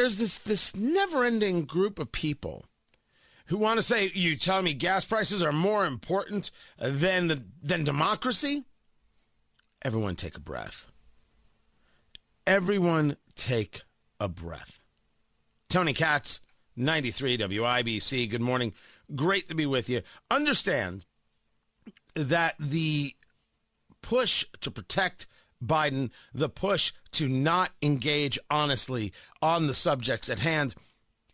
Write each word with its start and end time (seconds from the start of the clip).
there's 0.00 0.16
this 0.16 0.38
this 0.38 0.74
never-ending 0.74 1.66
group 1.66 1.98
of 1.98 2.10
people 2.10 2.64
who 3.46 3.58
want 3.58 3.76
to 3.76 3.82
say, 3.82 4.10
"You 4.14 4.34
tell 4.34 4.62
me 4.62 4.72
gas 4.72 5.04
prices 5.04 5.42
are 5.42 5.52
more 5.52 5.84
important 5.84 6.50
than 6.78 7.28
the, 7.28 7.44
than 7.62 7.84
democracy." 7.84 8.64
Everyone, 9.82 10.16
take 10.16 10.38
a 10.38 10.40
breath. 10.40 10.86
Everyone, 12.46 13.18
take 13.34 13.82
a 14.18 14.26
breath. 14.26 14.80
Tony 15.68 15.92
Katz, 15.92 16.40
93 16.76 17.36
WIBC. 17.36 18.30
Good 18.30 18.40
morning. 18.40 18.72
Great 19.14 19.48
to 19.48 19.54
be 19.54 19.66
with 19.66 19.90
you. 19.90 20.00
Understand 20.30 21.04
that 22.14 22.54
the 22.58 23.14
push 24.00 24.46
to 24.62 24.70
protect 24.70 25.26
Biden, 25.64 26.10
the 26.34 26.48
push 26.48 26.92
to 27.12 27.28
not 27.28 27.70
engage 27.82 28.38
honestly 28.50 29.12
on 29.42 29.66
the 29.66 29.74
subjects 29.74 30.28
at 30.28 30.38
hand 30.38 30.74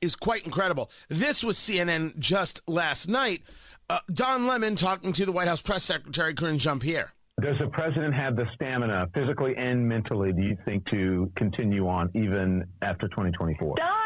is 0.01 0.17
quite 0.17 0.45
incredible. 0.45 0.91
This 1.09 1.43
was 1.43 1.57
CNN 1.59 2.19
just 2.19 2.63
last 2.69 3.09
night. 3.09 3.41
Uh, 3.89 4.01
Don 4.13 4.47
Lemon 4.47 4.77
talking 4.77 5.13
to 5.13 5.25
the 5.25 5.33
White 5.33 5.49
House 5.49 5.63
press 5.63 5.85
secretary, 5.85 6.35
Karine 6.35 6.59
Jean 6.59 6.79
Pierre. 6.79 7.13
Does 7.41 7.57
the 7.61 7.69
president 7.69 8.15
have 8.15 8.35
the 8.35 8.47
stamina, 8.55 9.09
physically 9.15 9.55
and 9.59 9.87
mentally, 9.87 10.33
do 10.33 10.41
you 10.41 10.57
think, 10.65 10.87
to 10.87 11.31
continue 11.37 11.87
on 11.87 12.11
even 12.15 12.65
after 12.81 13.09
2024? 13.09 13.77
Don, 13.77 13.87
you're 13.87 13.87
asking 13.87 13.93
me 13.93 14.06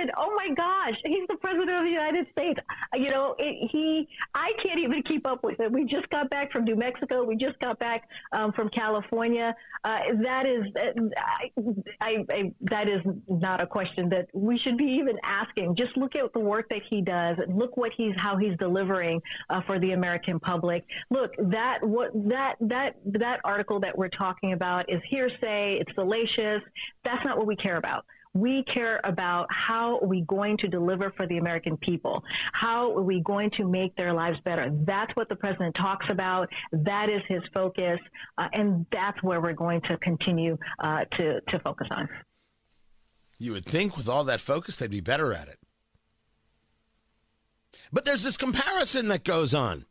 question. 0.00 0.14
Oh 0.16 0.34
my 0.36 0.54
gosh, 0.54 0.98
he's 1.04 1.26
the 1.28 1.36
president 1.36 1.70
of 1.70 1.84
the 1.84 1.90
United 1.90 2.26
States. 2.32 2.60
You 2.94 3.10
know, 3.10 3.34
it, 3.38 3.70
he, 3.70 4.08
I 4.34 4.52
can't 4.62 4.80
even 4.80 5.02
keep 5.02 5.26
up 5.26 5.42
with 5.42 5.60
it. 5.60 5.70
We 5.70 5.84
just 5.84 6.08
got 6.10 6.30
back 6.30 6.52
from 6.52 6.64
New 6.64 6.76
Mexico. 6.76 7.24
We 7.24 7.36
just 7.36 7.58
got 7.60 7.78
back 7.78 8.08
um, 8.32 8.52
from 8.52 8.68
California. 8.68 9.54
Uh, 9.84 9.98
that 10.22 10.46
is, 10.46 10.66
I, 11.16 11.50
I, 12.00 12.24
I, 12.30 12.52
that 12.62 12.88
is 12.88 13.00
not 13.28 13.60
a 13.60 13.66
question 13.66 14.08
that 14.10 14.28
we 14.32 14.58
should 14.58 14.76
be 14.76 14.84
even 14.84 15.18
asking. 15.22 15.76
Just 15.76 15.96
look 15.96 16.14
at 16.16 16.32
the 16.32 16.40
work 16.40 16.68
that 16.70 16.82
he 16.88 17.00
does. 17.00 17.38
Look 17.48 17.76
what 17.76 17.92
he's, 17.96 18.14
how 18.16 18.36
he's 18.36 18.56
delivering 18.58 19.22
uh, 19.48 19.60
for 19.62 19.78
the 19.78 19.92
American 19.92 20.40
public. 20.40 20.84
Look, 21.10 21.32
that 21.38 21.82
what 21.82 22.10
that 22.28 22.56
that 22.60 22.96
that 23.06 23.40
article 23.44 23.80
that 23.80 23.96
we're 23.96 24.08
talking 24.08 24.52
about 24.52 24.90
is 24.90 25.00
hearsay. 25.08 25.78
It's 25.80 25.94
salacious. 25.94 26.62
That's 27.04 27.24
not 27.24 27.38
what 27.38 27.46
we 27.46 27.56
care 27.56 27.76
about. 27.76 28.04
We 28.32 28.62
care 28.62 29.00
about 29.02 29.48
how 29.50 29.98
are 29.98 30.06
we 30.06 30.22
going 30.22 30.56
to 30.58 30.68
deliver 30.68 31.10
for 31.10 31.26
the 31.26 31.38
American 31.38 31.76
people? 31.76 32.22
How 32.52 32.96
are 32.96 33.02
we 33.02 33.20
going 33.20 33.50
to 33.52 33.66
make 33.66 33.96
their 33.96 34.12
lives 34.12 34.38
better? 34.44 34.70
That's 34.84 35.14
what 35.16 35.28
the 35.28 35.34
president 35.34 35.74
talks 35.74 36.06
about. 36.08 36.48
That 36.70 37.08
is 37.10 37.22
his 37.26 37.42
focus, 37.52 37.98
uh, 38.38 38.48
and 38.52 38.86
that's 38.92 39.20
where 39.22 39.40
we're 39.40 39.52
going 39.52 39.80
to 39.82 39.96
continue 39.98 40.56
uh, 40.78 41.06
to 41.16 41.40
to 41.40 41.58
focus 41.58 41.88
on. 41.90 42.08
You 43.38 43.52
would 43.52 43.64
think 43.64 43.96
with 43.96 44.08
all 44.08 44.24
that 44.24 44.40
focus, 44.40 44.76
they'd 44.76 44.90
be 44.90 45.00
better 45.00 45.32
at 45.32 45.48
it. 45.48 45.58
But 47.92 48.04
there's 48.04 48.22
this 48.22 48.36
comparison 48.36 49.08
that 49.08 49.24
goes 49.24 49.54
on 49.54 49.86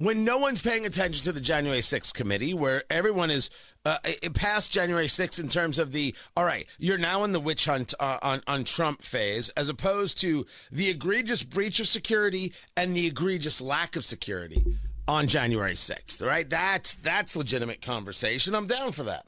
when 0.00 0.24
no 0.24 0.38
one's 0.38 0.62
paying 0.62 0.86
attention 0.86 1.22
to 1.24 1.30
the 1.30 1.40
January 1.40 1.80
6th 1.80 2.14
committee, 2.14 2.54
where 2.54 2.82
everyone 2.88 3.30
is 3.30 3.50
uh, 3.84 3.98
past 4.32 4.72
January 4.72 5.06
6th 5.06 5.38
in 5.38 5.46
terms 5.46 5.78
of 5.78 5.92
the, 5.92 6.14
all 6.34 6.44
right, 6.44 6.66
you're 6.78 6.96
now 6.96 7.22
in 7.22 7.32
the 7.32 7.40
witch 7.40 7.66
hunt 7.66 7.92
uh, 8.00 8.16
on, 8.22 8.42
on 8.46 8.64
Trump 8.64 9.02
phase, 9.02 9.50
as 9.50 9.68
opposed 9.68 10.18
to 10.18 10.46
the 10.72 10.88
egregious 10.88 11.42
breach 11.42 11.80
of 11.80 11.86
security 11.86 12.54
and 12.78 12.96
the 12.96 13.06
egregious 13.06 13.60
lack 13.60 13.94
of 13.94 14.02
security 14.02 14.64
on 15.06 15.26
January 15.26 15.74
6th, 15.74 16.26
right? 16.26 16.48
That's, 16.48 16.94
that's 16.94 17.36
legitimate 17.36 17.82
conversation. 17.82 18.54
I'm 18.54 18.66
down 18.66 18.92
for 18.92 19.04
that. 19.04 19.26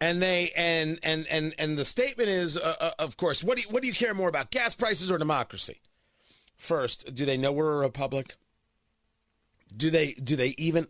And 0.00 0.22
they 0.22 0.50
and 0.54 0.98
and 1.02 1.26
and 1.28 1.54
and 1.58 1.78
the 1.78 1.84
statement 1.84 2.28
is, 2.28 2.58
uh, 2.58 2.74
uh 2.78 2.90
of 2.98 3.16
course, 3.16 3.42
what 3.42 3.56
do 3.56 3.62
you, 3.62 3.68
what 3.70 3.80
do 3.80 3.88
you 3.88 3.94
care 3.94 4.12
more 4.12 4.28
about, 4.28 4.50
gas 4.50 4.74
prices 4.74 5.10
or 5.10 5.16
democracy? 5.16 5.80
First, 6.56 7.14
do 7.14 7.24
they 7.24 7.38
know 7.38 7.52
we're 7.52 7.76
a 7.76 7.78
republic? 7.78 8.34
Do 9.76 9.90
they? 9.90 10.12
Do 10.12 10.36
they 10.36 10.54
even? 10.58 10.86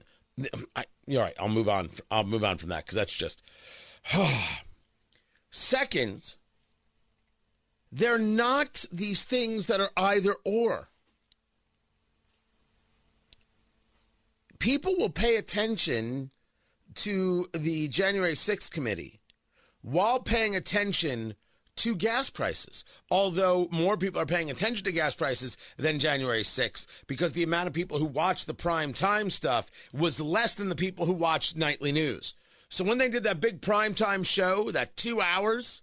I, 0.74 0.84
you're 1.06 1.22
right. 1.22 1.34
I'll 1.38 1.48
move 1.48 1.68
on. 1.68 1.90
I'll 2.10 2.24
move 2.24 2.44
on 2.44 2.58
from 2.58 2.70
that 2.70 2.84
because 2.84 2.96
that's 2.96 3.14
just. 3.14 3.42
Second, 5.50 6.34
they're 7.92 8.18
not 8.18 8.84
these 8.90 9.24
things 9.24 9.66
that 9.68 9.80
are 9.80 9.92
either 9.96 10.34
or. 10.44 10.88
People 14.58 14.96
will 14.96 15.10
pay 15.10 15.36
attention 15.36 16.30
to 16.96 17.46
the 17.52 17.88
January 17.88 18.32
6th 18.32 18.70
committee 18.70 19.20
while 19.82 20.20
paying 20.20 20.56
attention 20.56 21.34
to 21.76 21.96
gas 21.96 22.30
prices. 22.30 22.84
Although 23.10 23.68
more 23.70 23.96
people 23.96 24.20
are 24.20 24.26
paying 24.26 24.50
attention 24.50 24.84
to 24.84 24.92
gas 24.92 25.14
prices 25.14 25.56
than 25.76 25.98
January 25.98 26.42
6th 26.42 26.86
because 27.06 27.32
the 27.32 27.42
amount 27.42 27.68
of 27.68 27.74
people 27.74 27.98
who 27.98 28.04
watched 28.04 28.46
the 28.46 28.54
prime 28.54 28.92
time 28.92 29.30
stuff 29.30 29.70
was 29.92 30.20
less 30.20 30.54
than 30.54 30.68
the 30.68 30.76
people 30.76 31.06
who 31.06 31.12
watched 31.12 31.56
nightly 31.56 31.92
news. 31.92 32.34
So 32.68 32.84
when 32.84 32.98
they 32.98 33.08
did 33.08 33.24
that 33.24 33.40
big 33.40 33.60
prime 33.60 33.94
time 33.94 34.22
show, 34.22 34.70
that 34.70 34.96
two 34.96 35.20
hours, 35.20 35.82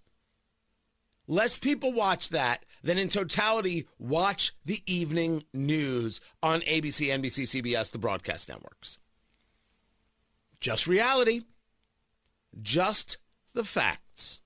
less 1.26 1.58
people 1.58 1.92
watched 1.92 2.32
that 2.32 2.64
than 2.82 2.98
in 2.98 3.08
totality 3.08 3.86
watch 3.98 4.52
the 4.64 4.80
evening 4.86 5.44
news 5.52 6.20
on 6.42 6.60
ABC, 6.62 7.08
NBC, 7.08 7.62
CBS, 7.62 7.90
the 7.90 7.98
broadcast 7.98 8.48
networks. 8.48 8.98
Just 10.60 10.86
reality. 10.86 11.42
Just 12.60 13.18
the 13.54 13.64
facts. 13.64 14.42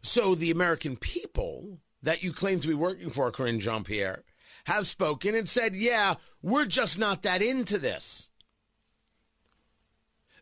So 0.00 0.34
the 0.34 0.50
American 0.50 0.96
people 0.96 1.78
that 2.02 2.22
you 2.22 2.32
claim 2.32 2.60
to 2.60 2.68
be 2.68 2.74
working 2.74 3.10
for, 3.10 3.30
Karine 3.30 3.60
Jean 3.60 3.84
Pierre, 3.84 4.22
have 4.64 4.86
spoken 4.86 5.34
and 5.34 5.48
said, 5.48 5.74
yeah, 5.74 6.14
we're 6.42 6.66
just 6.66 6.98
not 6.98 7.22
that 7.22 7.42
into 7.42 7.78
this. 7.78 8.28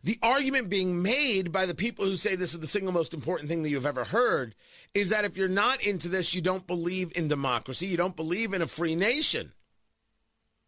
The 0.03 0.19
argument 0.21 0.69
being 0.69 1.01
made 1.01 1.51
by 1.51 1.65
the 1.65 1.75
people 1.75 2.05
who 2.05 2.15
say 2.15 2.35
this 2.35 2.53
is 2.53 2.59
the 2.59 2.67
single 2.67 2.93
most 2.93 3.13
important 3.13 3.49
thing 3.49 3.63
that 3.63 3.69
you've 3.69 3.85
ever 3.85 4.05
heard 4.05 4.55
is 4.93 5.09
that 5.09 5.25
if 5.25 5.35
you're 5.35 5.49
not 5.49 5.81
into 5.81 6.07
this, 6.07 6.33
you 6.33 6.41
don't 6.41 6.67
believe 6.67 7.11
in 7.15 7.27
democracy, 7.27 7.87
you 7.87 7.97
don't 7.97 8.15
believe 8.15 8.53
in 8.53 8.61
a 8.61 8.67
free 8.67 8.95
nation. 8.95 9.51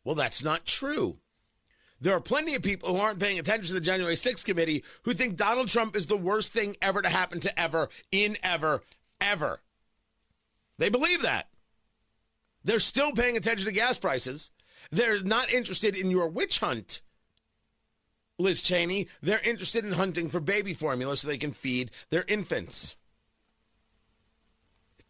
Well, 0.03 0.16
that's 0.16 0.44
not 0.44 0.66
true. 0.66 1.19
There 2.01 2.13
are 2.13 2.21
plenty 2.21 2.55
of 2.55 2.63
people 2.63 2.89
who 2.89 3.01
aren't 3.01 3.19
paying 3.19 3.39
attention 3.39 3.67
to 3.67 3.73
the 3.73 3.81
January 3.81 4.15
6th 4.15 4.45
committee 4.45 4.83
who 5.03 5.13
think 5.13 5.35
Donald 5.35 5.67
Trump 5.67 5.95
is 5.95 6.07
the 6.07 6.17
worst 6.17 6.53
thing 6.53 6.77
ever 6.81 7.01
to 7.01 7.09
happen 7.09 7.39
to 7.41 7.59
ever, 7.59 7.89
in 8.11 8.37
ever, 8.41 8.83
ever. 9.19 9.59
They 10.77 10.89
believe 10.89 11.21
that. 11.23 11.49
They're 12.63 12.79
still 12.79 13.11
paying 13.11 13.35
attention 13.35 13.65
to 13.65 13.71
gas 13.73 13.97
prices. 13.97 14.51
They're 14.91 15.21
not 15.21 15.51
interested 15.51 15.97
in 15.97 16.09
your 16.09 16.27
witch 16.27 16.59
hunt, 16.59 17.01
Liz 18.38 18.61
Cheney. 18.61 19.07
They're 19.21 19.41
interested 19.43 19.83
in 19.83 19.93
hunting 19.93 20.29
for 20.29 20.39
baby 20.39 20.73
formula 20.73 21.17
so 21.17 21.27
they 21.27 21.38
can 21.38 21.51
feed 21.51 21.91
their 22.09 22.25
infants. 22.27 22.95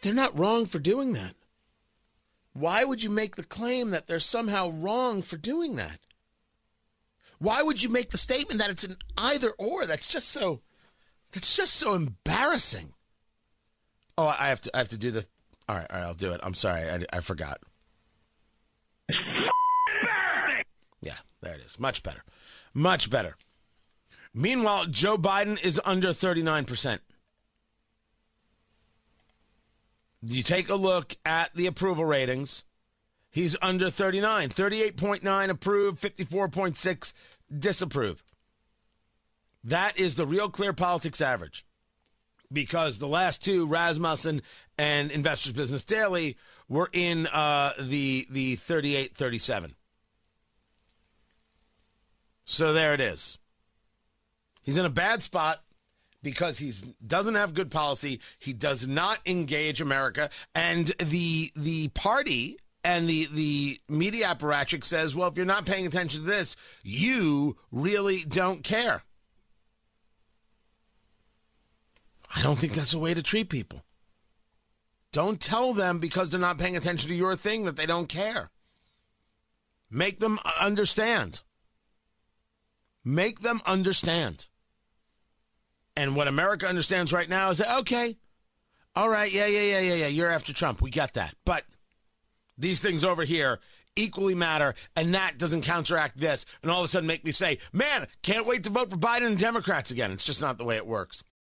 They're 0.01 0.13
not 0.13 0.38
wrong 0.38 0.66
for 0.66 0.79
doing 0.79 1.13
that. 1.13 1.35
Why 2.53 2.83
would 2.83 3.03
you 3.03 3.09
make 3.09 3.35
the 3.35 3.44
claim 3.44 3.91
that 3.91 4.07
they're 4.07 4.19
somehow 4.19 4.69
wrong 4.69 5.22
for 5.22 5.38
doing 5.38 5.75
that? 5.75 5.99
Why 7.39 7.61
would 7.61 7.81
you 7.81 7.89
make 7.89 8.11
the 8.11 8.17
statement 8.17 8.59
that 8.59 8.69
it's 8.69 8.83
an 8.83 8.97
either 9.17 9.51
or? 9.57 9.85
That's 9.85 10.07
just 10.07 10.29
so 10.29 10.61
that's 11.31 11.55
just 11.55 11.75
so 11.75 11.94
embarrassing. 11.94 12.94
Oh, 14.17 14.27
I 14.27 14.50
have 14.50 14.61
to 14.61 14.75
I 14.75 14.79
have 14.79 14.89
to 14.89 14.97
do 14.97 15.11
the 15.11 15.25
all 15.67 15.75
right, 15.75 15.88
all 15.89 15.99
right, 15.99 16.05
I'll 16.05 16.13
do 16.13 16.33
it. 16.33 16.41
I'm 16.44 16.53
sorry, 16.53 16.83
I, 16.89 16.99
I 17.13 17.19
forgot. 17.22 17.59
Yeah, 21.01 21.16
there 21.41 21.53
it 21.53 21.61
is. 21.66 21.79
Much 21.79 22.03
better. 22.03 22.23
Much 22.73 23.09
better. 23.09 23.35
Meanwhile, 24.33 24.88
Joe 24.88 25.17
Biden 25.17 25.63
is 25.63 25.79
under 25.85 26.09
39%. 26.09 26.99
You 30.22 30.43
take 30.43 30.69
a 30.69 30.75
look 30.75 31.16
at 31.25 31.53
the 31.55 31.67
approval 31.67 32.05
ratings. 32.05 32.64
He's 33.31 33.55
under 33.61 33.90
39, 33.90 34.49
38.9 34.49 35.49
approved, 35.49 36.02
54.6 36.02 37.14
disapprove. 37.58 38.23
That 39.64 39.99
is 39.99 40.16
the 40.16 40.26
real 40.26 40.49
clear 40.49 40.73
politics 40.73 41.22
average. 41.22 41.66
Because 42.52 42.97
the 42.97 43.08
last 43.08 43.43
two, 43.43 43.67
Rasmussen 43.67 44.41
and 44.78 45.11
Investors 45.11 45.53
Business 45.53 45.84
Daily, 45.84 46.35
were 46.67 46.90
in 46.91 47.28
uh, 47.28 47.73
the 47.79 48.26
the 48.31 48.55
38 48.55 49.16
37. 49.16 49.76
So 52.46 52.73
there 52.73 52.96
it 52.96 53.02
is. 53.02 53.37
He's 54.64 54.78
in 54.78 54.85
a 54.85 54.90
bad 54.90 55.22
spot 55.22 55.61
because 56.23 56.58
he 56.58 56.73
doesn't 57.05 57.35
have 57.35 57.53
good 57.53 57.70
policy. 57.70 58.20
He 58.40 58.53
does 58.53 58.87
not 58.87 59.20
engage 59.28 59.79
America, 59.81 60.31
and 60.55 60.87
the 60.97 61.52
the 61.55 61.90
party 61.90 62.58
and 62.84 63.08
the 63.09 63.28
the 63.31 63.79
media 63.87 64.28
apparatchik 64.28 64.84
says, 64.84 65.16
well, 65.16 65.29
if 65.29 65.37
you're 65.37 65.46
not 65.46 65.66
paying 65.66 65.85
attention 65.85 66.22
to 66.22 66.26
this, 66.26 66.55
you 66.84 67.58
really 67.72 68.20
don't 68.28 68.64
care. 68.64 69.03
I 72.35 72.41
don't 72.41 72.58
think 72.58 72.73
that's 72.73 72.93
a 72.93 72.99
way 72.99 73.14
to 73.14 73.23
treat 73.23 73.49
people. 73.49 73.84
Don't 75.11 75.40
tell 75.40 75.73
them 75.73 75.99
because 75.99 76.29
they're 76.29 76.40
not 76.40 76.59
paying 76.59 76.78
attention 76.78 77.09
to 77.09 77.16
your 77.16 77.35
thing 77.35 77.66
that 77.66 77.76
they 77.76 77.87
don't 77.87 78.08
care. 78.08 78.52
Make 79.90 80.20
them 80.20 80.40
understand. 80.61 81.41
Make 83.03 83.40
them 83.40 83.59
understand. 83.66 84.47
And 85.96 86.16
what 86.16 86.28
America 86.28 86.67
understands 86.67 87.11
right 87.11 87.28
now 87.28 87.49
is 87.49 87.58
that, 87.58 87.79
okay, 87.79 88.17
all 88.96 89.09
right, 89.09 89.34
yeah, 89.34 89.47
yeah, 89.47 89.61
yeah, 89.61 89.79
yeah, 89.79 89.93
yeah, 89.96 90.08
you're 90.08 90.29
after 90.29 90.53
Trump. 90.53 90.81
We 90.81 90.91
got 90.91 91.16
that. 91.16 91.34
But 91.43 91.64
these 92.59 92.79
things 92.79 93.03
over 93.03 93.23
here 93.23 93.59
equally 93.96 94.35
matter, 94.35 94.76
and 94.96 95.14
that 95.14 95.38
doesn't 95.38 95.64
counteract 95.64 96.17
this, 96.17 96.46
and 96.61 96.72
all 96.72 96.79
of 96.79 96.85
a 96.85 96.88
sudden 96.88 97.08
make 97.08 97.26
me 97.26 97.32
say, 97.32 97.58
man, 97.73 98.08
can't 98.22 98.46
wait 98.46 98.64
to 98.64 98.70
vote 98.70 98.90
for 98.90 98.97
Biden 98.97 99.28
and 99.28 99.38
Democrats 99.38 99.91
again. 99.91 100.11
It's 100.11 100.26
just 100.26 100.41
not 100.41 100.58
the 100.58 100.64
way 100.64 100.78
it 100.78 100.88
works. 100.88 101.23